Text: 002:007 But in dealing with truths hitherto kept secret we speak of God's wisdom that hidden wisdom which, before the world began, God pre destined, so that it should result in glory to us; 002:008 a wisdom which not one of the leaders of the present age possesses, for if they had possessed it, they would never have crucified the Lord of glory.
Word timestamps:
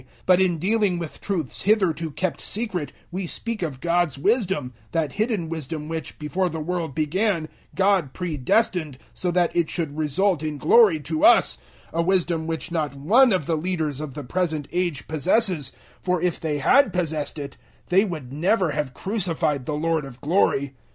002:007 0.01 0.07
But 0.25 0.41
in 0.41 0.57
dealing 0.57 0.97
with 0.97 1.21
truths 1.21 1.61
hitherto 1.61 2.09
kept 2.09 2.41
secret 2.41 2.91
we 3.11 3.27
speak 3.27 3.61
of 3.61 3.79
God's 3.79 4.17
wisdom 4.17 4.73
that 4.93 5.11
hidden 5.11 5.47
wisdom 5.47 5.87
which, 5.87 6.17
before 6.17 6.49
the 6.49 6.59
world 6.59 6.95
began, 6.95 7.47
God 7.75 8.11
pre 8.11 8.35
destined, 8.35 8.97
so 9.13 9.29
that 9.29 9.55
it 9.55 9.69
should 9.69 9.95
result 9.95 10.41
in 10.41 10.57
glory 10.57 10.99
to 11.01 11.23
us; 11.23 11.59
002:008 11.93 11.99
a 11.99 12.01
wisdom 12.01 12.47
which 12.47 12.71
not 12.71 12.95
one 12.95 13.31
of 13.31 13.45
the 13.45 13.55
leaders 13.55 14.01
of 14.01 14.15
the 14.15 14.23
present 14.23 14.67
age 14.71 15.07
possesses, 15.07 15.71
for 16.01 16.19
if 16.19 16.39
they 16.39 16.57
had 16.57 16.91
possessed 16.91 17.37
it, 17.37 17.55
they 17.89 18.03
would 18.03 18.33
never 18.33 18.71
have 18.71 18.95
crucified 18.95 19.67
the 19.67 19.75
Lord 19.75 20.03
of 20.03 20.19
glory. 20.19 20.73